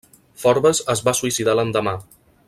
[0.43, 1.93] Forbes es va suïcidar l'endemà.